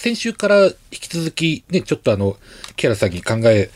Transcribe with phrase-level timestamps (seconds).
[0.00, 2.38] 先週から引き続き、ね、ちょっとあの、
[2.74, 3.70] キャラさんに考え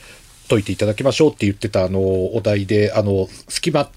[0.49, 2.01] といていただきましょうって言ってたあの、
[2.35, 3.91] お題で、あの、隙間っ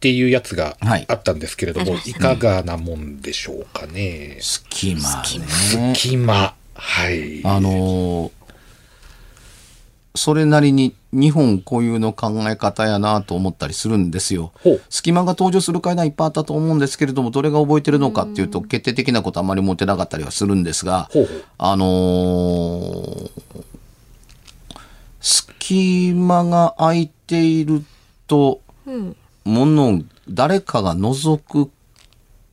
[0.00, 4.38] ていうやつがはいあったんですけれども、ありましいかがなもんでしょうかね。
[4.40, 6.56] 隙間ね隙間。
[6.74, 7.46] はい。
[7.46, 8.42] あのー
[10.14, 14.52] それなりに日本固有の考え方やなと思ったりするんですよ。
[14.88, 23.30] 隙間が登場する階段いっぱいあったと思うんですけれども、どれが覚えてるのかっていうと、決定的なことあまり持ってなかったりはするんですが、ほうほうあのー
[25.24, 27.84] 隙間が空いている
[28.26, 29.16] と、うん。
[29.44, 31.70] ものを誰かが覗く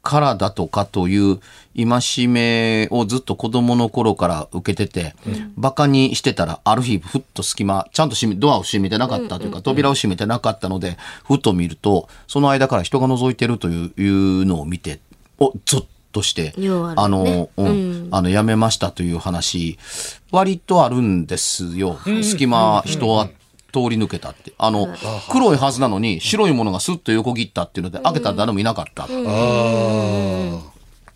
[0.01, 1.39] からだとかという
[1.75, 5.15] 戒めをずっと子供の頃から受けてて、
[5.55, 14.07] バカにしてたらある日ふっと隙間ちゃんと閉めドアを閉めてなかったというか、扉を閉めてなかったのでふっと見るとその間から人が覗いてるというい
[14.41, 14.99] うのを見て
[15.37, 18.07] おゾッとして、ようあの、うんうん。
[18.11, 19.77] あのやめましたという話
[20.31, 21.99] 割とあるんですよ。
[22.23, 23.29] 隙間人は
[23.71, 24.53] 通り抜けたって。
[24.57, 24.87] あの、
[25.29, 29.03] 黒いはずなのに白いものがスッと横切ったっていうので、開けたら誰もいなかった。
[29.03, 30.59] あー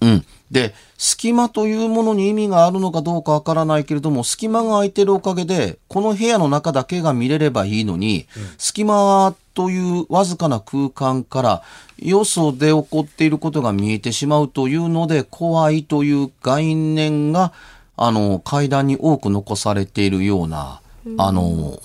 [0.02, 0.25] うん。
[0.52, 8.28] で、隙間というものに意味があるのかどうかわからないけれども、隙間が空いてるおかげで、この部屋の中だけが見れればいいのに、
[8.58, 11.64] 隙間というわずかな空間から、
[11.97, 17.52] よそで起こっていることが見えてしまうというので、怖いという概念が、
[17.96, 20.81] あの、階段に多く残されているような、
[21.18, 21.80] あの、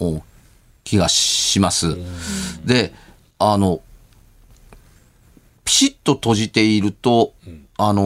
[0.89, 1.97] 気がします。
[2.65, 2.95] で、
[3.39, 3.81] あの、
[5.65, 7.35] ピシッと閉じていると、
[7.77, 8.03] あの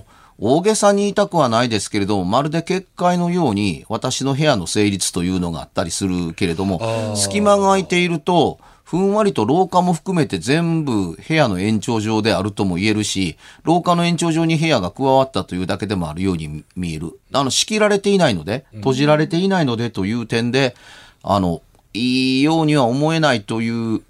[0.00, 0.02] ー
[0.40, 17.18] 大げさに言いたくはないですけれども、まるで結界のように私の部屋の成立というのがあったりするけれども、隙間が空いていると、ふんわりと廊下も含めて全部部屋の延長上であるとも言えるし、廊下の延長上に部屋が加わったというだけでもあるように見える。
[17.32, 20.76] あの、仕切られていないので、閉じられていないのでという点で、
[21.24, 21.62] あの、
[21.94, 24.02] いいようには思えないという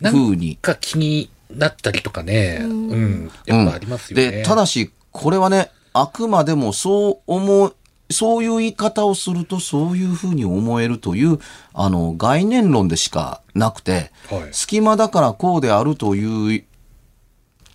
[0.00, 2.58] なん風にか気になったりとかね。
[2.62, 3.30] うん。
[3.46, 4.30] やっぱありますよね。
[4.30, 7.76] で、ただし、これはね、あくまでもそう思う、
[8.10, 11.38] そういう言い方をするとそういうふうに思えるという、
[11.72, 16.64] あの、概念論でしかなくて、はい隙間だからこうであるという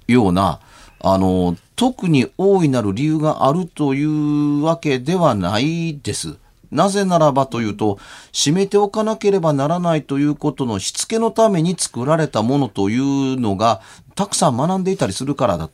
[0.07, 0.59] ような、
[0.99, 6.37] あの、特に大いなる理由があるというわけではないです。
[6.71, 7.99] なぜならばというと、
[8.33, 13.81] 閉めておかなければならないということのしつけのために作られたものというのが、
[14.15, 15.69] たくさん学んでいたりするからだ。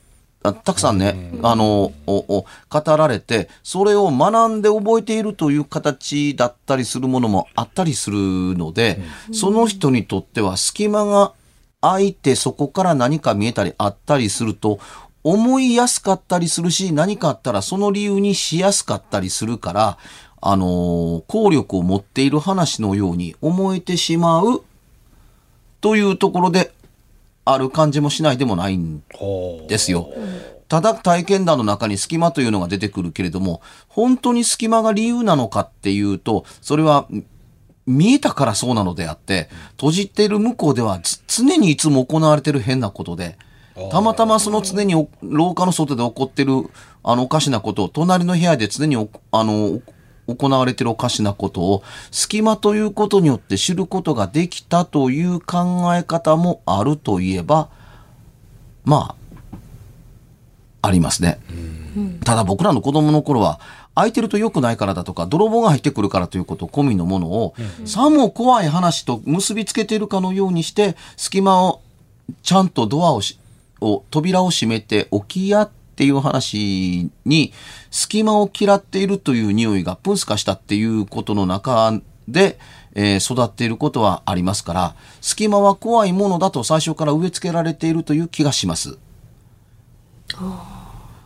[0.45, 8.17] あたくさんね、あの、語られて、それを学んで覚えているという形だったりするものもあったりする
[8.57, 9.01] ので、
[9.31, 11.31] その人にとっては隙間が
[11.79, 14.79] 空いてそこから何か見えたりあったりすると、
[15.23, 19.97] 思いやすかったりするし、何かあったらその理由にしやすかったりするから、
[20.45, 24.63] あのー効力を持っている話のように思えてしまう
[25.79, 26.73] というところで
[27.45, 29.03] ある感じもしないでもないん
[29.67, 30.09] ですよ。
[30.67, 37.07] ただ体験談の中に隙間というのが出てくるけれども、本当に隙間が理由なのかっていうと、それは
[37.85, 43.37] 見えたからそうなのであって、閉じている向こうではつ常にいつも行われている変なことで、
[43.91, 46.53] たまたまその常にお廊下の外で起こってる
[47.03, 49.81] あのおかしなことを隣の部屋で常におあの
[50.27, 57.69] 行われているおかしなことを隙間ということによって知ることができたという考え方もあるといえば、
[58.85, 59.15] ま
[60.81, 61.39] あ、ありますね。
[62.23, 63.59] ただ僕らの子供の頃は、
[63.95, 67.53] 空いてると良くないからだとか、泥棒が入ってくるからということ込みのものを、
[67.85, 71.81] さも怖い話と結びつけているかのようにして、隙間を、
[72.41, 73.37] ちゃんとドアをし、
[73.81, 77.53] を、扉を閉めておきやっていう話に、
[77.91, 81.93] 隙間を嫌っているという匂いがプンスカしたっていうことの中
[82.27, 82.57] で、
[82.95, 88.97] えー育っていることはありますから、隙間は怖いものだと最初から植え付けられているという気がします。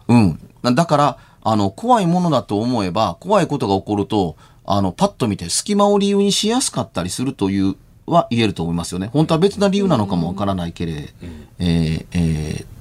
[0.08, 0.40] うん。
[0.76, 4.36] だから、あの、怖いものだと思えば、怖いことが起こると、
[4.66, 7.76] あの、パッと見て隙間を理由にしやすかったりするという、
[8.06, 9.10] は言えると思いますよね。
[9.12, 11.14] 本当は別な理由なのかもわからないけれ、
[11.60, 12.77] えーえー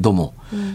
[0.00, 0.34] ども。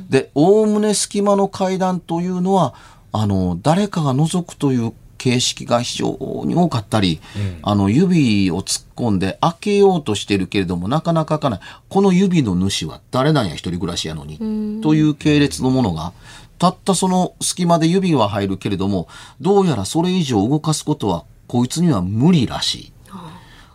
[0.09, 2.73] で、おおむね隙間の階段というのは、
[3.11, 7.21] あの、誰かが覗くという形式が非常に多かったり、
[7.61, 11.59] あの、指を突っ込んで開けようとしてるけれども、なかなか開かない。
[11.89, 14.81] この指の主は誰なんや、一人暮らしやのに。
[14.81, 16.13] という系列のものが、
[16.57, 19.07] たったその隙間で指は入るけれども、
[19.39, 22.93] どうやらそれ以上動かすことは、こいつには無理らしい。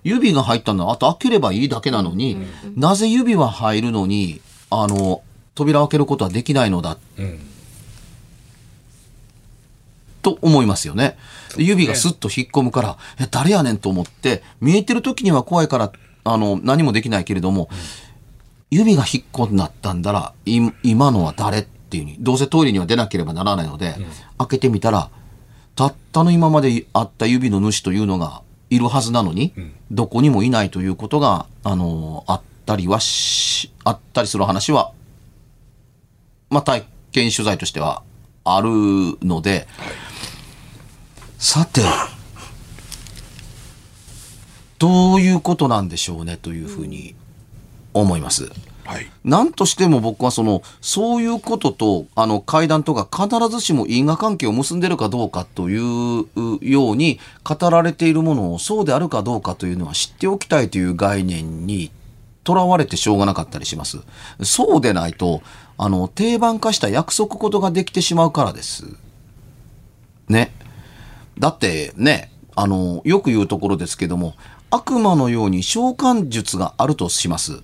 [0.02, 2.38] 指が入ったのは、あと開ければいいだけなのに、
[2.76, 4.40] なぜ指は入るのに、
[4.70, 5.22] あの、
[5.56, 7.40] 扉を開けることはできないのだ、うん。
[10.22, 11.16] と思いますよね。
[11.56, 15.92] で指がスッと引っ込むから、え、誰やねんと思って、見えてる時には怖いから、
[16.24, 17.68] あの、何もできないけれども、
[18.70, 23.96] 指が引っ込んだったんだら、い今のは誰っていうに、どうせトイレには出なければならないので、
[24.38, 25.10] 開けてみたら、
[25.74, 29.54] たったの今まであった指の主というのがいるはずなのに、
[29.90, 34.92] どこにもいないということが、あの、あったりはし、あったりする話は、
[36.56, 38.02] まあ、体験取材としては
[38.42, 38.70] ある
[39.20, 39.68] ので、
[41.36, 41.82] さて、
[44.78, 47.14] どういうことなんでしょうねというふうに
[47.92, 48.50] 思います。
[48.86, 49.10] はい。
[49.22, 56.24] 何としても僕はその、そういうことと、あの、階段とか必ずしも因果関係を結んでるかどうかという
[56.62, 61.90] ように語られているものをそうであるかどうかというのは知っておきたいという概念に
[62.44, 63.98] とらわれてしょうがなかったりします。
[64.42, 65.42] そうでないと、
[65.78, 68.86] あの、定番化した約束事ができてしまうからです。
[70.28, 70.52] ね。
[71.38, 74.34] だってね、あの、よく言うところですけども、
[74.70, 77.60] 悪魔のように召喚術があるとします。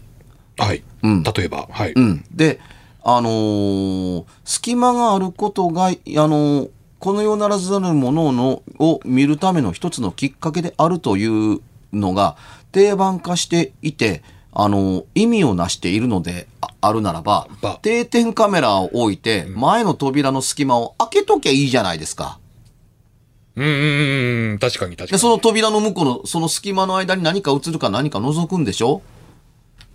[0.59, 0.83] はい。
[1.03, 1.93] うん例えば、はい。
[1.93, 2.25] うん。
[2.31, 2.61] で、
[3.03, 11.61] あのー隙間があることが、あのーこの世ならざるもののを見るための一つのきっかけであるという
[11.93, 12.37] のが
[12.71, 22.39] 定番化していて、あのー意味をなしているのでああるならばば、定点カメラを置いて、前の扉の隙間を開けときゃいいじゃないですか。
[23.57, 24.59] うんうんうんうん。
[24.59, 25.19] 確かに確かで、に。
[25.19, 29.03] その扉の向こうの、その隙間の間に何か映るか何か覗くんでしょ？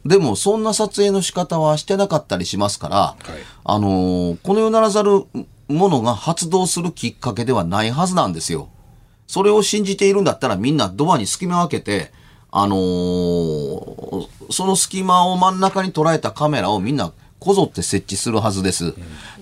[0.05, 3.17] でも、そんな撮影の仕方はしてなかったりしますから、はい
[3.63, 5.25] あのーこの世ならざる
[5.67, 8.69] ものが発動するきっかけではないはずなんですよ。
[9.27, 12.13] それを信じているんだったらみんなドアに隙間を開けて、
[12.51, 18.93] あのーその隙間を真ん中に捉えたカメラをみんなこぞって設置するはずです。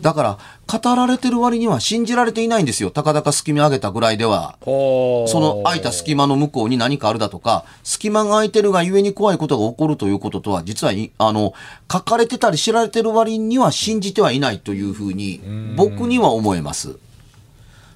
[0.01, 0.37] だから、
[0.67, 2.91] 語られてる割には信じられていないんですよ。
[2.91, 4.57] たかだか隙間上げたぐらいでは。
[4.65, 11.53] その空いた隙間の向こうに何かあるだとか、隙間が空いてるがゆえに怖いことが起こるということとは、実はい、あの、
[11.91, 15.41] 書かれてたり知られてる割には信じてはいないというふうに、
[15.77, 16.97] 僕には思えます。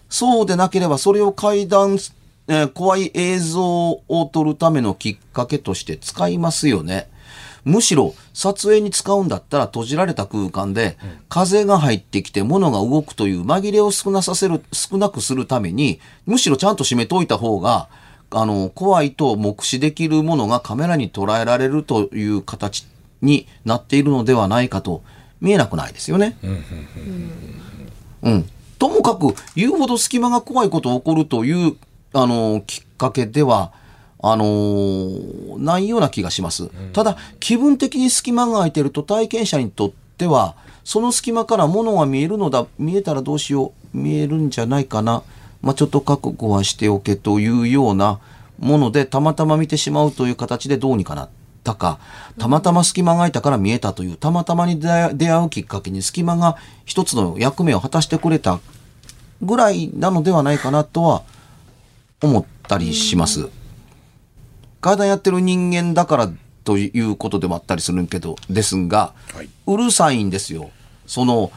[0.10, 2.00] そうでなければ、それを階段、
[2.50, 7.08] えー怖い映像を撮るためのきっかけとして使いますよね。
[7.64, 17.88] むしろ撮影に使うんだったら閉じられた空間で風が入ってきて物が動くという紛れを少なさせる、少なくするために、むしろちゃんと閉めといた方が、
[18.32, 22.88] あの、怖いと目視できるものがカメラに捉えられるという形
[23.22, 25.04] になっているのではないかと
[25.42, 26.38] 見えなくないですよね。
[28.24, 28.50] うん。
[28.78, 31.76] ともかく言うほど隙間が怖いこと起こるという、
[32.14, 33.72] あの、きっかけでは、
[34.22, 36.70] あのーないような気がします。
[36.94, 45.24] ただ、気分的に隙間が空いてると体験者にとっては、その隙間から物が見えるのだ、見えたらどうしよう、見えるんじゃないかな、
[45.62, 48.20] まあ、ちょっと覚悟はしておけというような
[48.58, 51.30] もので、たまたま見てしまうという形でどうにかなっ
[51.64, 52.00] たか、
[52.38, 58.60] たまたま隙間が空いたから見えたという、たまたまに出会出会うきっかけに隙間が一つの役目を果たしてくれた
[59.42, 61.24] ぐらいなのではないかなとは
[62.22, 63.50] 思ったりします。
[64.82, 66.32] 階段やってる人間だから
[66.64, 69.50] ということでもあったりするけど、ですが、はい。
[69.68, 70.72] うるさいんですよ。
[71.06, 71.52] その、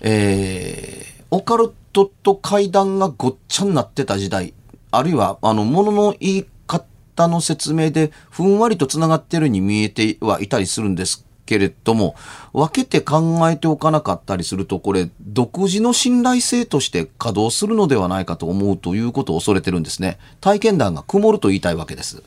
[0.00, 4.52] えーオカルトと怪談がごっちゃになってた時代、
[4.90, 12.14] あるいは、あの、ものの言い方の説明で、ふんわりと繋がってるに見えてはいたりするんですけれども、
[12.52, 20.18] 分けて考えておかなかったりすると、これ、独自の信頼性として稼働するのではないかと思うということを恐れてるんですね。
[20.40, 22.22] 体験談が曇ると言いたいわけです。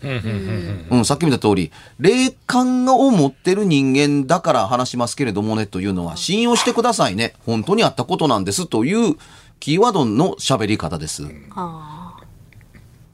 [0.92, 7.34] うん、さっき見た通り、霊感を持ってる人間だから話しますけれどもねというのは、信用してくださいね。
[7.46, 9.15] 本当にあったことなんですという
[9.62, 11.24] キーワードの喋り方です。
[11.56, 12.18] あ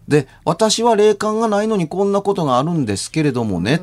[0.08, 3.80] で、私は霊感がないのにこんなことがあるんですけれどもね、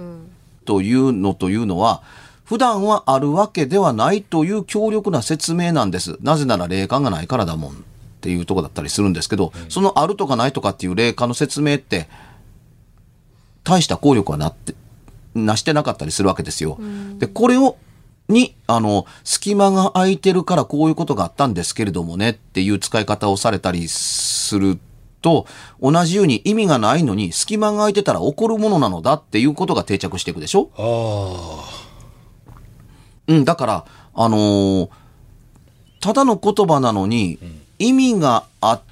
[0.67, 2.03] というのというのは、
[2.45, 6.19] 普段はあるわけではないという強力な説明なんです。
[6.21, 7.75] なぜなら霊感がないからだもんっ
[8.21, 12.09] ていうとこだったりするんですけど、そのあるとかないとかっていう霊感の説明って、
[13.65, 14.75] 大した効力はなって、
[15.35, 16.79] なしてなかったりするわけですよ。
[17.19, 17.77] で、これを、
[18.29, 24.79] に、あの、隙間が空いてるからこういうことがあったんですけれどもねっていう使い方をされたりする
[25.23, 25.47] と、
[25.81, 30.71] 同じように意味がないのに隙間が空いてたら起こるものなのだっていうことが定着していくでしょ？
[30.77, 31.65] あ
[33.29, 34.89] うん、だから、あのー
[35.99, 37.39] ただの言葉なのに、
[37.81, 38.83] 意味があっ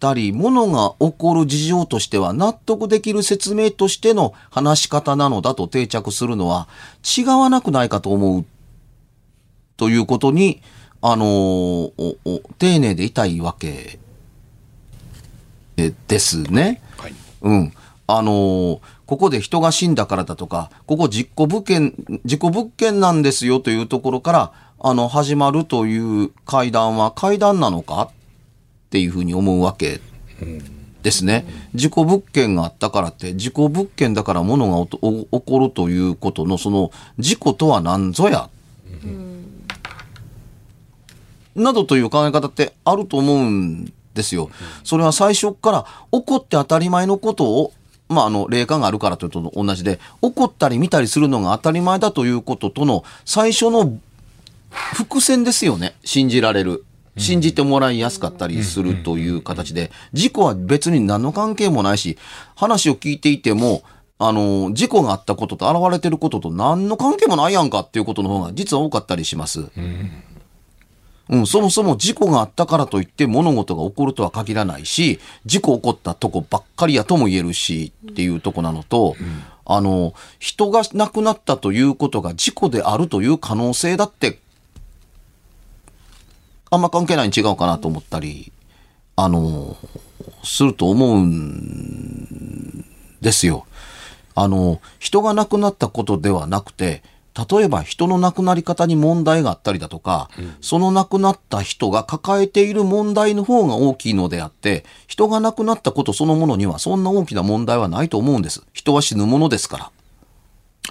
[0.00, 6.68] たり、ものが起こる事情としては納得できる説明としての話し方なのだと定着するのは
[7.18, 8.44] 違わなくないかと思う
[9.76, 10.62] ということに、
[11.02, 13.66] あのー丁寧でいたいわけ。
[13.68, 13.98] え
[15.76, 16.82] ですね。
[16.98, 17.02] あ。
[17.02, 17.14] はい。
[17.42, 17.72] うん。
[18.06, 21.92] あのーここで人が死んだからだとか、ここ実行物件、
[22.24, 28.04] 事故物件なんですよというところから、あの、始まるという会談は会談なのか？
[28.04, 28.10] っ
[28.88, 30.00] ていうふうに思うわけ
[31.02, 31.44] ですね。
[31.74, 38.48] 事故物件があったからって、事故物件だから物が起こるということの、その、事故とは何ぞや？
[41.54, 44.50] などという考え方ってあると思うんですよ。
[44.84, 47.72] それは最初から起こって当たり前のことを、
[48.08, 53.98] まあ、あの、霊感があるからというと同じで、起こったり見たりするのが当たり前だということとの最初の
[54.70, 55.94] 伏線ですよね。
[56.04, 56.84] 信じられる。
[57.16, 62.18] 信じてもらいやすかったりするという形で、事故は別に何の関係もないし、
[62.56, 63.82] 話を聞いていても、
[64.18, 69.60] あの、事故があったことと現れてることと何の関係もないやんかっていうことの方が実は多かったりします。
[69.60, 70.10] うん、
[71.28, 79.16] うんそもそも事故があったからといって物事が起こるとは限らないし、事故起こったとこばっかりやとも言えるしっていうとこなのと、
[79.64, 84.38] あの、人が亡くなったということが事故であるという可能性だって、
[86.70, 88.52] あんま関係ないに違うかなと思ったり、
[89.16, 89.76] あの、
[90.42, 92.84] すると思うん
[93.22, 93.66] ですよ。
[94.34, 97.02] あの、人が亡くなったことではなくて、
[97.34, 108.62] 例えば人の亡くなり方に問題があったりだとか、その亡くなった人が抱えている問題の方が大きいのであって、人が亡くなったことそのものにはそんな大きな問題はないと思うんです。
[108.72, 109.90] 人は死ぬものですから。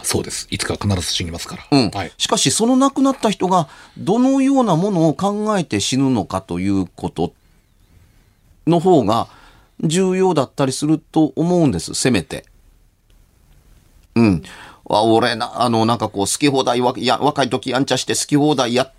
[0.02, 0.48] そうです。
[0.50, 1.64] いつか必ず死にますから。
[1.72, 2.12] うんはい。
[2.18, 7.34] しかし、その亡くなった人がどのようなものを考えて死ぬのかということ
[8.68, 9.28] の方が
[9.82, 12.46] 重要だったりすると思うんです、せめて。
[14.16, 14.44] うん。
[14.86, 18.92] わ俺な、あの、なんかこう、好き放題わ、いや、若い時やんちゃして好き放題やっ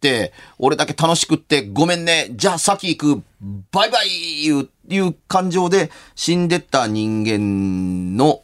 [0.00, 3.22] て、俺だけ楽しくってごめんね、じゃあ先行く、
[3.72, 4.08] バイバイ
[4.44, 8.42] いう、いう感情で死んでった人間の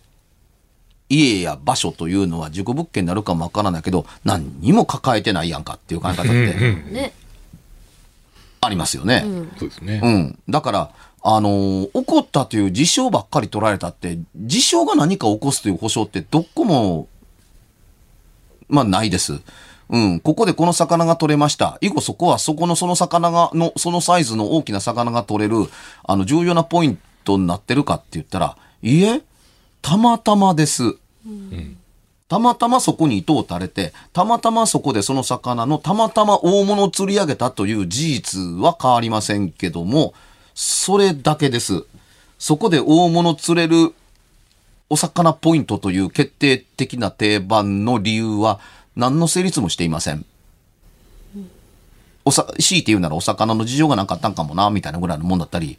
[1.09, 7.13] 家や場所というのは事故物件になるかもわからないけど、何にも抱えてないやんかっていう考え方ってね。
[8.63, 9.25] ありますよね。
[9.59, 10.01] そうですね。
[10.03, 10.39] うん。
[10.49, 10.91] だから、
[11.23, 17.09] あのー起こったという事象ばっかり捉えたって、事象が何か起こすという保証ってどこも、
[18.69, 19.41] まあないです。
[19.91, 20.21] うん。
[20.21, 21.77] ここでこの魚が取れました。
[21.81, 25.69] 以後そこはそこのその魚が、の、そのサイズの大きな魚が取れる、
[26.05, 29.21] あの、重要なポイントになってるかって言ったら、いいえ、
[29.83, 30.97] たまたまです。
[32.29, 40.15] たまたまそこに糸を垂れて、たまたまそこでその魚のたまたま大物を釣り上げたという事実は変わりませんけども、
[40.63, 41.85] それだけです。
[42.39, 43.95] そこで大物釣れる
[44.91, 48.61] お魚ポイントという決定的な定番の理由は
[48.95, 50.27] 何の成立もしていません。
[52.27, 55.79] おさ、強いて言うならお魚の事情がなかったんかもな、みたいなぐらいのもんだったり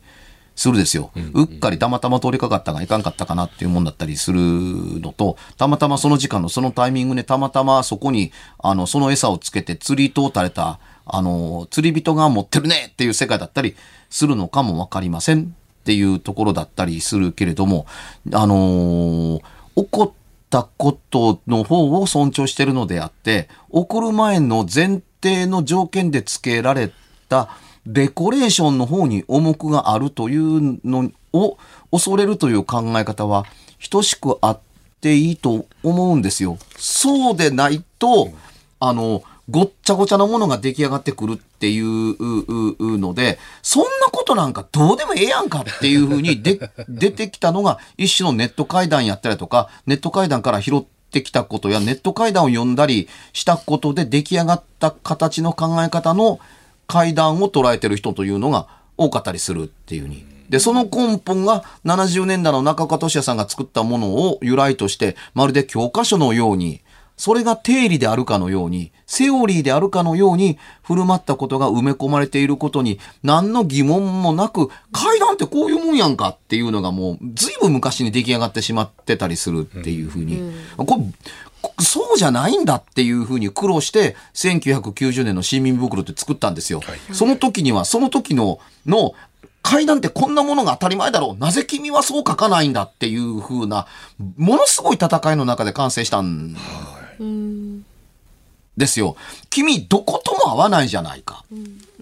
[0.55, 1.11] するですよ。
[1.33, 10.79] うっかりたまたま通りかかったがいかんかったかなっていうもんだったりするのと、たまたまその時間のそのタイミングでたまたまそこに、あの、その餌をつけて釣り糸を垂れた、
[11.11, 13.75] あの、釣り人が持ってるねっていう世界だったり
[14.09, 17.85] するのかもわかりませんっていうところだったりするけれども、
[18.33, 19.41] あのー
[19.75, 20.11] 起こっ
[20.49, 26.91] たことの方を尊重してるのであって、起こる前の前提の条件で付けられ
[27.29, 27.49] た
[27.85, 31.57] デコレーションの方に重くがあるというのを
[31.91, 33.45] 恐れるという考え方は
[33.89, 34.59] 等しくあっ
[34.99, 36.57] ていいと思うんですよ。
[36.77, 38.31] そうでないと、
[38.79, 56.39] あの、ごっちゃごちゃなものが出来上がってくるっていうので、そんなことなんかどうでもええやんかっていうふうにで 出てきたのが一種のネット会談やったりとか、ネット会談から拾ってきたことやネット会談を読んだりしたことで出来上がった形の考え方の
[56.87, 58.67] 会談を捉えてる人というのが
[58.97, 60.31] 多かったりするっていうふうに。
[60.51, 66.81] で、その根本が70年代の中岡俊也さんが作ったものを由来として、まるで教科書のように、
[67.21, 80.39] それが定理であるかのように、セオリーであるかのように振る舞ったことが埋め込まれていることに何の疑問もなく、階段ってこういうもんやんかっていうのがもう随分昔に出来上がってしまってたりするっていうふうに。
[80.79, 86.79] うん、これそうじゃないんだっていうふうに苦労して1990年の新民袋って作ったんですよ。
[86.79, 89.13] はい、その時にはその時のの
[89.61, 91.39] 階段ってこんなものが当たり前だろう。
[91.39, 93.85] なぜ君はそう書かないんだっていう風な、
[94.37, 96.57] ものすごい戦いの中で完成したん
[98.77, 99.15] ですよ。
[99.49, 101.43] 君、どことも合わないじゃないか。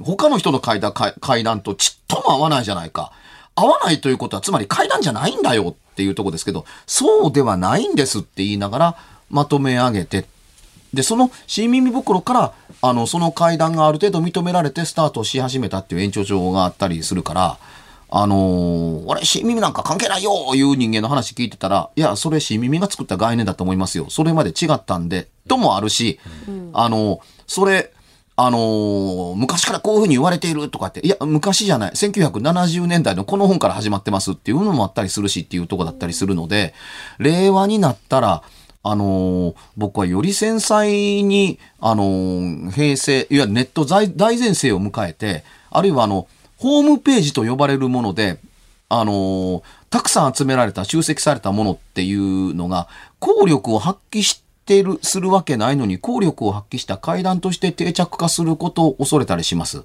[0.01, 3.11] 他の人の階段階段とちっとも合わないじゃないか。
[3.55, 8.97] 合わないということは、つまり階段じゃないんだよっていうとこですけど、そうではないんですって言いながら
[9.29, 10.25] まとめ上げて、
[10.93, 17.57] で、その新耳袋から、あの、その階段がある程度認められてスタートし始めたっていう延長上があったりするから、
[18.11, 24.07] あのー、俺、新耳なんか関係ないよいう人間の話聞いてたら、いや、それ新耳が作った概念だと思いますよ。
[24.09, 27.91] それまで違ったんで、ともあるし、うん、あの、それ、
[28.35, 31.91] あのー、昔からこういうふうに言われているとかって、いや、昔じゃない。
[31.91, 36.73] 1970年代のこの本から始まってますっていうのもあったりするしっていうとこだったりするので、
[37.19, 38.43] 令和になったら、
[38.81, 46.27] あのー、僕はより繊細に、あのー、平成、いわゆるネット大前世を迎えて、あるいはあの、
[46.59, 48.39] ホームページと呼ばれるもので、
[48.89, 52.87] あのー、たくさん集められた、集積されたものっていうのが、
[53.19, 59.83] 効力を発揮してる、するわけないのに、効力を発揮した階段として定着化することを恐れたりします。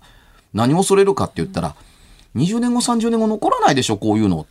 [0.52, 1.76] 何を恐れるかって言ったら、
[2.34, 4.46] 20年後、30年後残らないでしょ、こういうの。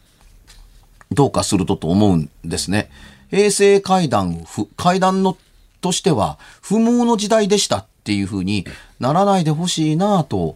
[1.12, 2.90] どうかするとと思うんですね。
[3.30, 4.46] 平成階段、
[4.78, 5.38] 階段の
[5.82, 8.66] としては不毛の時代でしたっていうふうに
[9.00, 10.56] ならないでほしいなぁと、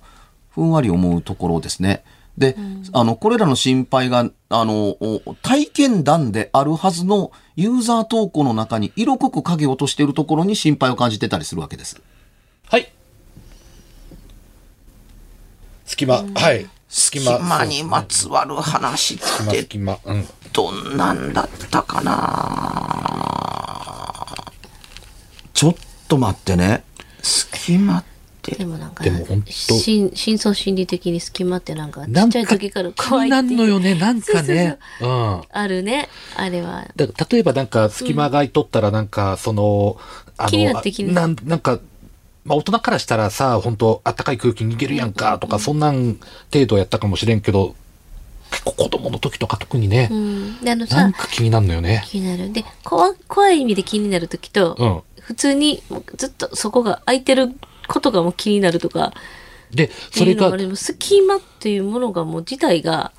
[0.57, 2.03] ふんわり思うところですね。
[2.35, 4.97] で、うん、あの、これらの心配が、あの、
[5.43, 12.01] 体験談であるはずのユーザー投稿の中に色濃く影を落としているところに心配を感じてたりするわけです。
[12.65, 12.91] はい。
[15.85, 16.67] 隙間、うん、はい。
[16.89, 19.67] 隙間にまつわる話って、
[20.53, 22.15] どんなんだったかな？
[25.53, 25.75] ちょっ
[26.07, 26.83] と待ってね。
[27.21, 28.16] 隙間って。
[28.55, 29.51] でもなんか、でも本当。
[29.51, 34.77] 深層心理的に隙間ってなんか、ちっちゃい時から怖いなんのよね、なんかね。
[35.01, 35.41] うん。
[35.49, 36.87] あるね、あれは。
[36.95, 39.97] だ例えばなんか、隙間がいとったらなんか、その、
[40.37, 41.79] あの、気になって気にななんか、
[42.45, 46.17] まあ大人からしたらさ、本当あったかい空気逃げるやんかとか、そんなん
[46.53, 47.75] 程度やったかもしれんけど、
[48.51, 52.03] 結構子供の時とか特にね、うん、であのさなんか気になるのよね。
[52.07, 52.51] 気になる。
[52.53, 55.83] で、怖怖い意味で気になる時と、うん、普通に
[56.15, 57.53] ずっとそこが空いてる
[57.87, 59.13] ことがもう気になるとか、
[59.71, 60.51] で、それが。
[60.75, 63.11] 隙間っていうものがもう自体が、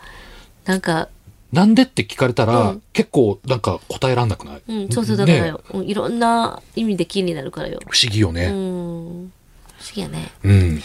[0.65, 1.09] なんか、
[1.53, 7.81] なんでって聞かれたら、うん、結構なんか答えらんなくない、うん、そうそうだからよ、ね、いろんな意味で気になるからよ。
[7.89, 9.33] 不思議よね、うん、不思
[9.95, 10.31] 議やね。
[10.45, 10.83] うん。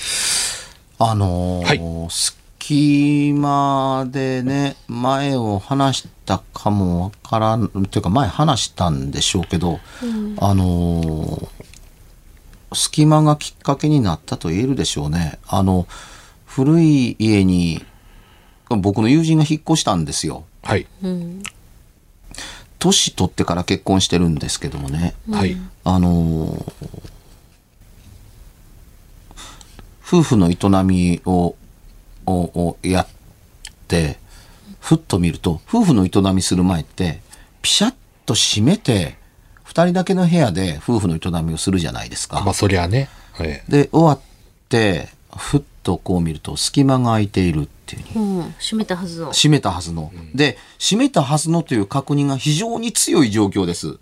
[0.99, 11.47] あのー、はい、隙間でね前を話したかもわからんというか前話したんでしょうけど、うん、あのー、
[12.75, 15.87] 隙間がきっかけになったと言えるでしょうねあの
[16.45, 17.83] 古い家に
[18.69, 20.87] 僕の友人が引っ越したんですよはい。
[22.79, 25.13] 年取ってから結婚してるんですけどもね。
[25.29, 25.57] はい。
[25.83, 26.73] あのー、
[30.05, 31.55] 夫婦の営みを、
[32.25, 33.07] ををやっ
[33.87, 34.17] て、
[34.79, 37.21] ふっと見ると、夫婦の営みする前って、
[37.61, 37.93] ピシャッ
[38.25, 39.17] と閉めて、
[39.73, 42.41] 二人だけの部屋で夫婦の営みをするじゃないですか。
[42.41, 43.09] まあ、そりゃね。
[43.31, 44.19] はい、で、終わっ
[44.69, 48.19] て、ふっとこう見ると隙間が空いているっていう。
[48.19, 49.31] うん、閉めたはずの。
[49.31, 53.97] 閉めたはずの、うん、で閉めたはずのという確認が非常に強い状況です。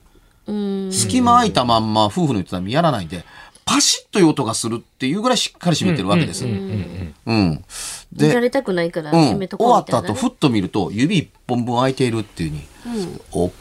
[0.91, 3.23] 隙間空いたまんま夫婦の営みやらないで
[3.63, 6.45] パシッという音がするっていうぐらいしっかり閉めてるわけです。
[6.45, 7.63] うん。
[8.11, 13.51] で、見られたくないから閉めとこうみたいな、ね、終わった後、ふっと見ると、指一本分空いているっていうに、うん、お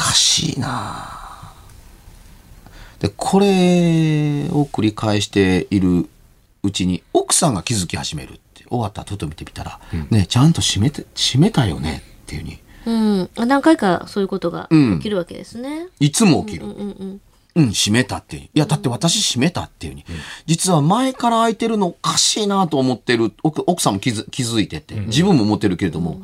[0.00, 1.18] かしいな
[2.98, 3.46] で、これ
[4.50, 6.08] を繰り返している
[6.62, 12.90] うちに奥さんが気づき始めるって終わった後と見てみたら、ねちゃんと閉めて閉めたよねっていうふうにう
[13.22, 13.30] ん。
[13.36, 15.88] あ何回かそういうことがうん起きるわけですね。
[15.98, 16.66] いつも起きる。
[16.66, 17.20] うんうん。
[17.56, 18.42] うん、閉めたっていう。
[18.44, 20.04] いや、だって私閉めたっていうに、
[20.46, 26.22] 実は前から開いてるのおかしいなと思ってる、奥奥さんも気づ気づいてて、自分も思ってるけれども、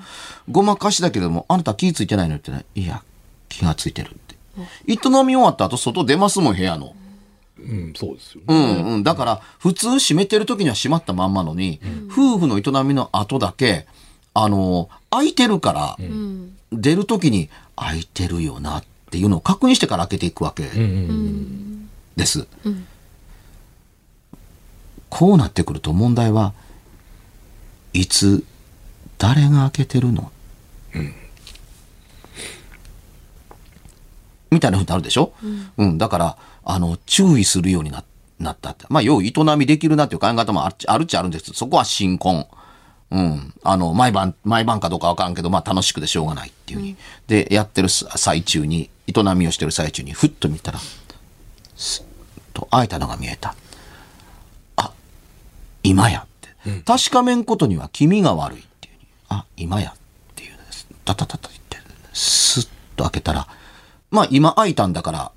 [0.49, 3.03] ごまかしだけれども、あなた気づいてないのってね、いや、
[3.49, 4.37] 気がついてるって。
[4.87, 6.95] 営み終わった後、外出ますもん、部屋の。
[7.59, 8.45] うん、そうですよね。
[8.49, 9.03] うんうん。
[9.03, 11.81] だから、普通閉めてる時には閉まったまんまのに、
[12.11, 13.87] 夫婦の営みの後だけ、
[14.35, 16.57] あの、開いてるから、うん。
[16.73, 20.65] 出る時に開いてるよなっていうのを確認してから開けていくわけ。
[20.65, 22.47] うんうんです。
[25.09, 26.55] こうなってくると問題は
[27.93, 28.45] いつ
[29.19, 30.33] 誰が開けてるの、
[34.57, 35.33] みたいなふうになるでしょ、
[35.77, 38.03] うんだからあの注意するようにな
[38.39, 42.47] なったってまあ要営みできるなっていう考え方もあるっちゃあるんですけどそこは新婚。
[43.11, 43.55] うん。
[43.63, 46.97] あの、毎晩、毎晩かどうかわからんけど、まあ楽しくてしょうがないっていうふうに。
[47.29, 50.81] で、やってる最中に、営みをしてる最中に、ふっと見たら、
[52.53, 53.55] と開いたのが見えた。
[54.75, 54.91] あ、
[55.85, 56.83] 今やって。
[56.85, 59.07] 確かめんことには気味が悪いっていうに。
[59.29, 59.99] あ、今やっ
[60.35, 60.89] ていうです。
[61.05, 61.77] タタタタ言って、
[62.13, 63.47] スッと開けたら、
[64.17, 65.33] まあ今開いたんだから、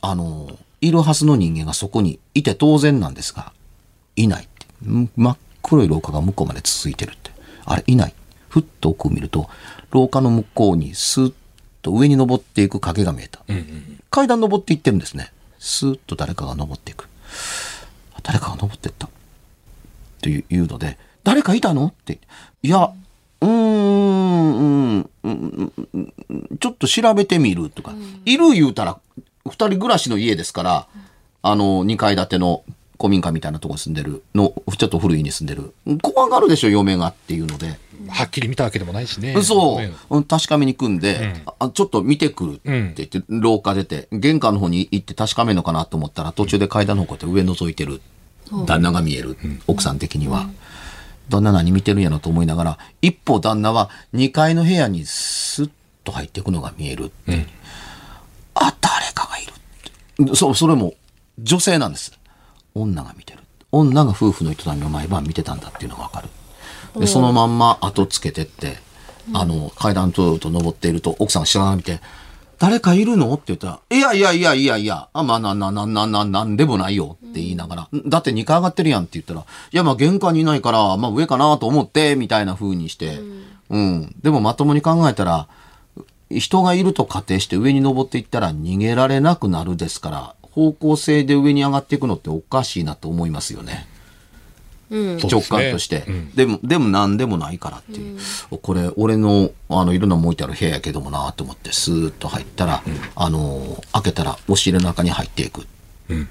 [0.00, 3.52] あの、いるはずの人間がそこにいて当然なんですが、
[4.16, 4.66] いないって。
[4.88, 7.30] ん真っ黒い廊下が向こうまで続いてるって。
[7.66, 8.14] あれ、いない。
[8.48, 9.50] ふっと奥を見ると、
[9.90, 11.34] 廊下の向こうにスッ
[11.82, 13.40] と上に登っていく影が見えた。
[14.10, 15.30] 階段登っていってるんですね。
[15.58, 17.08] スーッと誰かが登っていく。
[18.14, 19.10] あ誰かが登ってった。
[20.22, 21.88] というので、誰かいたの？
[21.88, 22.18] って。
[22.62, 22.92] いや、
[23.42, 26.12] うーん、うん、
[26.60, 27.92] ちょっと調べてみるとか。
[28.24, 28.98] いる言うたら、
[29.44, 30.86] 二人暮らしの家ですから、
[31.42, 32.62] あの、二階建ての
[32.98, 35.74] 古民家みたいなとこに住んでるの、ちょっと古いに住んでる。
[36.02, 37.78] 怖がるでしょ、嫁がっていうので。
[38.08, 39.40] はっきり見たわけでもないしね。
[39.42, 48.00] そう、確かめに組んで、あちょっと見てくるって言って、廊下出て、玄関の方に行って確かめるのかなと思ったら、途中で階段の方こうやって上覗いてる。
[48.66, 49.36] 旦那が見える。
[49.66, 50.48] 奥さん的には。
[51.32, 55.70] 旦那何見てるんやろと思いながら、一方旦那は2階の部屋にスッ
[56.04, 57.46] と入っていくのが見えるって。
[58.54, 59.52] あ、誰かがいる
[60.26, 60.36] って。
[60.36, 60.94] そう、それも
[61.38, 62.12] 女性なんです。
[62.74, 63.40] 女が見てる。
[63.70, 66.28] 女が夫婦の営みを毎晩見てたんだっていうのがわかる。
[67.00, 68.76] で、そのまんま後つけてって、
[69.32, 72.00] あの、階段とと登っていると、奥さんが知らない見て、
[72.62, 73.34] 誰かいるの？
[73.34, 79.44] って言ったら、いやいやいやいやいや、あ、まあな、な、な、な、な、なんでもないよって言いながら、だって2階上がってるやんって言ったら、い
[79.76, 83.18] やまあ玄関にいないから、まあ上かなと思って、みたいな風にして、
[83.68, 84.14] うん。
[84.22, 85.48] でもまともに考えたら、
[86.30, 93.88] 人がいると仮定して上に登っていったら逃げられなくなるですから、方向性で上に上がっていくのっておかしいなと思いますよね。
[94.92, 96.04] 直感として。
[96.06, 96.34] うん。
[96.34, 98.18] でも、でも何でもないからっていう。
[98.60, 102.82] これ、俺の、あの、いろんなもん置いてある部屋やけどもなと思って、スーッと入ったら、
[103.14, 105.66] あの、開けたら、押し入れの中に入っていく。
[106.08, 106.28] うん。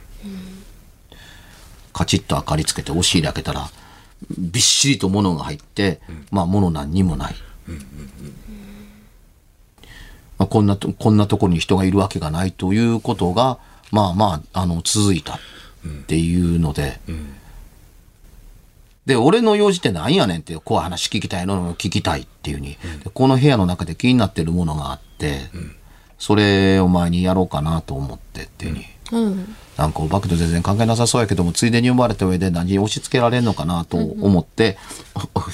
[1.94, 3.70] カチッと明かりつけて、押し入れ開けたら、
[4.38, 7.36] びっしりと物が入って、まあ、物何にもない。
[10.38, 13.60] まあ、こんなと、こんなところに人がいるわけがないということが、
[13.92, 15.40] まあまあ、あの、続いたっ
[16.08, 17.00] ていうので、
[19.06, 25.40] で、俺の用事って何やねんっていう、こういう話聞きたいのを聞きたいっていうに、でこの部屋の中で気になってるものがあって、
[26.20, 29.56] それを前にやろうかなと思ってっていうに、うん。
[29.76, 34.78] なんかお化けと全然関係なさそうやけども、ついでに呼ばれた上で何押し付けられんのかなと思って、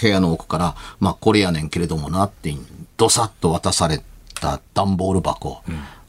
[0.01, 2.53] 部屋の奥から、まあこれやねんけれどもなって、
[2.97, 4.01] どさっと渡され
[4.35, 5.63] た段ボール箱、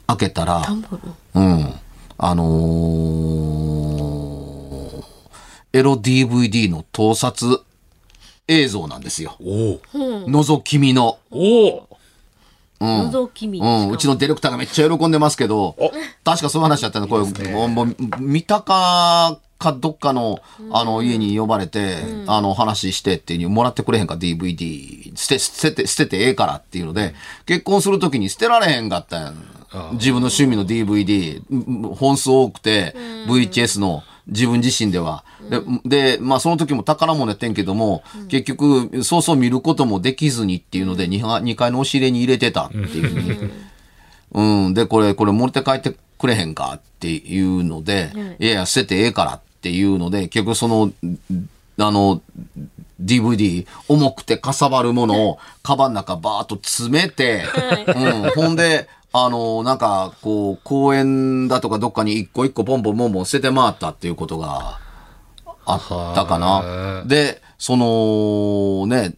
[0.09, 1.13] 開けたら、ダンボール？
[1.35, 1.75] うん。
[2.19, 3.28] あのー
[5.73, 7.65] エロ DVD の盗撮
[8.47, 9.37] 映像なんですよ。
[9.41, 9.81] おお。
[9.95, 11.19] 覗き見の。
[11.31, 11.89] おお。
[12.81, 13.11] うん。
[13.11, 13.61] 覗き見。
[13.61, 15.77] うん、うちのディレクターがめっちゃ喜んでますけど、
[16.25, 25.13] 確かそういう話だったの、これ、もうもう三鷹かどっかの、あの、家に呼ばれて、あの、話してっていう、もらってくれへんか、DVD。
[25.17, 29.59] 捨て、捨てて、捨ててええからっていうので、結婚するときに捨てられへんかったやん。
[29.95, 32.95] 自分の趣味の DVD、うん本数多くて、
[33.27, 35.25] VHS の自分自身では。
[35.85, 43.51] で、でまあその時も宝物やってんけども、結局、そうそう見ることもできずにっていうので、2, 二階の押し入れに入れてたっていうふうに。
[44.33, 44.75] うん。
[44.75, 50.93] で、これ、これ持って帰ってくれへんかっていうので、いやいや、捨ててええからっていうので、結局その、
[51.79, 52.21] あの、
[53.03, 57.45] DVD、重くてかさばるものを、カバンの中バーっと詰めて、
[57.87, 58.31] うん。
[58.31, 58.89] ほんで、
[59.25, 64.79] あの、なんか、こう、公園だとかどっかに一個一個ポンポンポンポン捨てて回ったっていうことが
[65.65, 67.05] あったかはな。
[67.07, 69.17] で、そのね、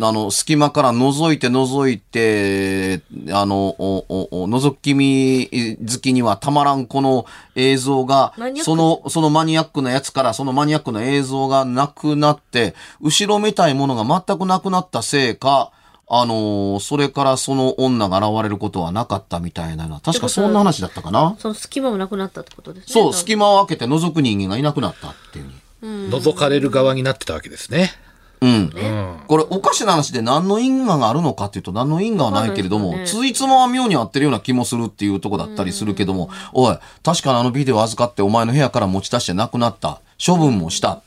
[0.00, 5.48] あの、隙間から覗いて覗いて、あの、おおお覗き見
[5.88, 7.24] 好きにはたまらんこの
[7.54, 15.70] 映像がその、そのマニアックなやつからそのマニアックな映像がなくなって、後ろめたいものが全くなくなったせいか、
[16.10, 21.36] あのそれからその女が現れることはなかったみたいなのは、確かそんな話だったかな？
[21.38, 22.92] その隙間もなくなったってことですね。
[22.92, 25.48] そう、隙間を開けて覗く人間がいなくなったっていうふ
[25.86, 26.10] うに。
[26.10, 27.92] 覗かれる側になってたわけですね。
[28.40, 28.50] うん。
[28.50, 29.16] うん。
[29.26, 40.00] これおかしな話で何の因果があるのかっていうと何の因果はないけれども、わかんないですよついつまは妙に合ってるような気もするっていうとこだったりするけども、おい、確かにあのビデオ預かってお前の部屋から持ち出してなくなった。
[40.24, 41.02] 処分もした。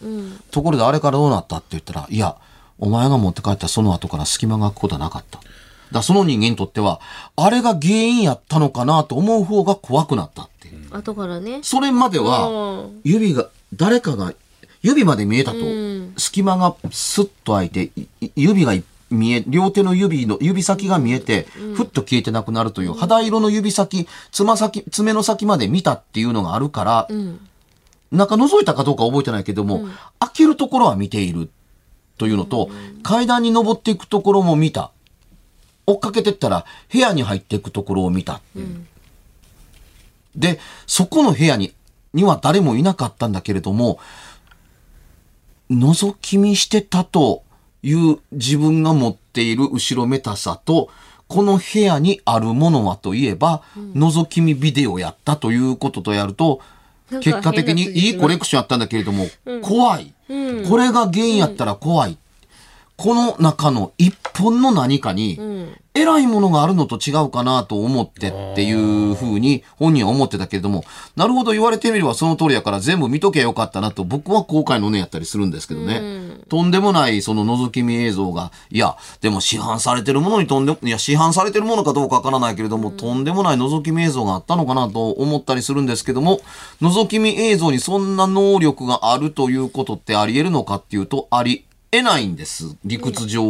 [0.51, 2.37] ところであれからどうなったって言ったら、いや、
[2.81, 5.39] お前が持って帰ったその後から隙間が空くことはなかった。
[5.91, 6.99] だその人間にとっては、
[7.35, 10.67] あれが原因やったのかなと思う方が怖くなったって。
[10.67, 10.87] いう。
[10.89, 11.59] 後からね。
[11.63, 13.01] それまでは、うん。
[13.03, 14.33] 指が、誰かが、
[14.81, 16.13] 指まで見えたと、ん。
[16.17, 17.91] 隙間がスッと開いて、
[18.35, 18.73] 指が
[19.09, 21.43] 見え、両手の指の、指先が見えて、
[21.75, 27.39] ふっと消えてなくなるという、肌色の指先、つま先、爪の先まで見たっていうのがあるから、ん。
[28.11, 29.85] 中覗いたかどうか覚えてないけども、
[30.19, 31.49] 開けるところは見ている
[32.21, 32.69] というのと、
[33.01, 34.91] 階段に登っていくところも見た。
[35.87, 38.41] 追っかけてったら、部屋に入っていくところを見た。
[40.35, 41.73] で、そこの部屋に、
[42.13, 43.97] には誰もいなかったんだけれども、
[45.71, 47.41] 覗き見してたと
[47.81, 50.91] いう自分が持っている後ろめたさと、
[51.27, 53.63] この部屋にあるものはといえば、
[53.95, 56.61] 覗き見ビデオやったということとやると、
[57.19, 59.27] 結果的にいいコレクションやったんだけれども、
[59.61, 60.13] 怖い。
[60.67, 62.17] これが原因やったら怖い。
[63.01, 65.39] この中の一本の何かに、
[65.95, 70.85] 偉いものがあるのと違うかなと思ってっていうふうに本人は思ってたけれども、
[71.15, 76.43] なるほど言われてみればその通りやから全部見とけばよかったなと僕は後悔の念やったりするんですけどね。
[76.47, 86.39] とんでもないその覗き見映像が、いや、でも市販されてるものにとんでも、いや、市販されてるものかどうかわからないけれども、とんでもない覗き見映像があったのかなと思ったりするんですけども、
[86.83, 92.77] 覗き見映像にそんな能力があるということってあり得るのかっていうと、あり得ないんです。
[92.85, 93.43] 理屈上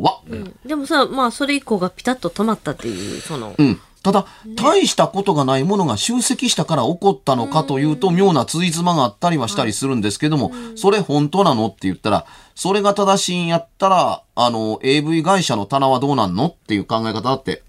[0.00, 0.22] は。
[0.64, 3.80] でもさ、まあ、それ以降がピタッと止まったっていう、その、うん。
[4.02, 17.64] ただ、大したことがないものが集積したから起こったのかというと、妙なついつまがあったりはしたりするんですけども、それ本当なのって言ったら、それが正しいんやったら、あの、AV 会社の棚はどうなんのっていう考え方だって、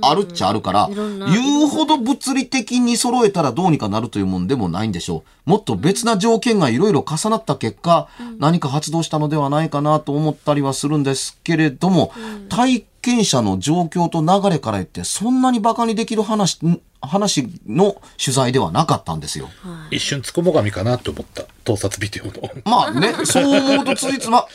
[0.00, 5.50] あるっちゃあるから、言うほど物理的に揃えたらどうにかなるというもんでもないんでしょう。
[5.50, 12.12] もっと別な条件がいろいろ重なった結果、何か発動したのではないかなと思ったりはするんですけれども、
[12.48, 19.50] 体験者の状況と流れから言って、そんなに馬鹿にできる話、ん話の取材ではなかったんですよ。
[19.90, 21.44] 一瞬つこもがみかなと思った。
[21.64, 22.32] 盗撮ビデオの。
[22.64, 24.46] まあね、そう思うとついつま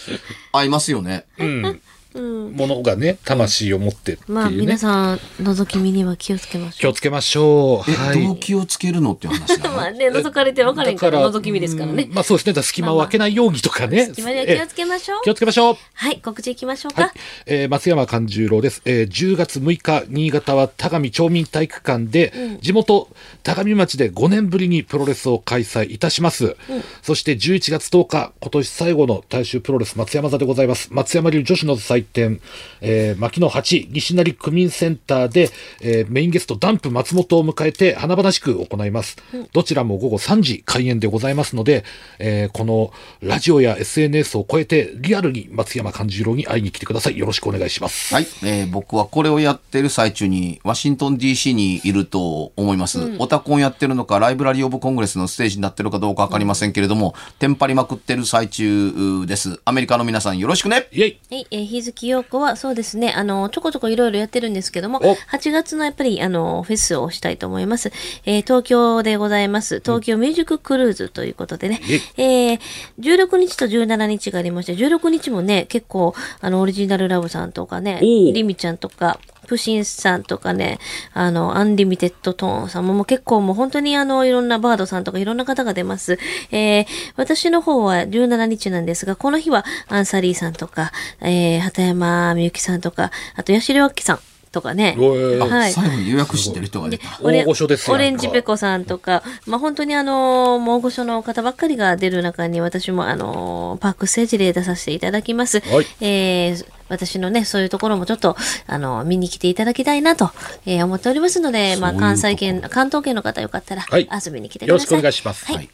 [0.52, 1.26] 合いますよね。
[1.38, 1.82] うん。
[2.16, 4.34] ものがね、魂を持ってっていうね。
[4.34, 6.80] まあ、皆さん、覗き見には気をつけましょう。
[6.80, 7.92] 気をつけましょう。
[7.92, 8.24] え、はい。
[8.26, 12.14] 動機をつけるのっていう話 まだあね、覗かれて分からへんから、覗き見ですからねうん。
[12.14, 12.62] まあそうですね。
[12.64, 14.08] 隙間を開けないようにとかね。
[14.08, 15.30] 隙間には気をつけましょうえ気。
[15.30, 15.78] をつけましょう。
[15.94, 17.12] はい、告知いきましょうかはい。。
[17.46, 18.82] えー松山勘十郎です。
[18.86, 23.08] えー10月6日、新潟は田上町民体育館で、地元、
[23.44, 26.56] 田上町で5年ぶりにプロレスを開催いたします。
[27.04, 30.90] そして11月10日、今年最後の大衆プロレス松山座でございます。
[30.92, 32.42] 松山流女子の祭典、
[32.82, 35.50] えー、牧野八西成区民センターで、
[35.82, 39.18] えーメインゲストダンプ松本を迎えて華々しく行います。
[39.54, 41.84] どちらも午後3時開演でございますので、
[42.20, 47.18] えーこのラジオや SNS を超えてリアルに松山勘十郎に会いに来てください。
[47.18, 48.14] よろしくお願いします。
[48.14, 59.60] はい、えー僕はこれをやってる最中にワシントン DC にいると思います、オタコンやってるのかライブラリーオブコングレスのステージになってるかどうかわかりませんけれども、テンパりまくってる最中です。
[59.66, 60.88] アメリカの皆さんよろしくね。
[60.92, 61.20] イェイ。
[61.32, 67.92] はい、えー、日月陽子はそうですね、あの、ちょこちょこいろいろやってるんですけどもお、8月のやっぱり、あの、フェスをしたいと思います。
[68.26, 69.80] えー東京でございます。
[69.80, 71.82] 東京ミュージッククルーズということでね、
[72.18, 72.60] えー、
[73.00, 78.34] 16日と17日がありまして、16日もね、結構、あの、オリジナルラブさんとかね、おう。
[78.34, 80.78] リミちゃんとか、 PUSHIMさんとかね、
[81.14, 86.20] あの、アンリミテッドトーンさんももう結構もう本当にあの、いろんなバンドさんとかいろんな方が出ます。
[86.52, 86.86] えー、
[87.16, 94.20] 私の方は17日なんですが、この日はアンサリーさんとか、えー、畑山みゆきさんとか、あと、八代亜紀さん
[94.52, 108.36] とかね、はい、最後に予約してる人がね大御所ですオレンジペコさんとか、まあ、本当にあの、大御所の方ばっかりが出る中に私もあの、パークステージで出させていただきます、はい、えー、私のね、そういうところもちょっと、
[108.68, 110.32] あの、見に来ていただきたいなと、
[110.66, 114.70] えー、思っておりますので、まあ、関西圏、関東圏の方よかったら、はい、遊びに来てください。
[114.70, 115.46] よろしくお願いします。
[115.46, 115.70] はい、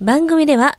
[0.00, 0.78] 番組では、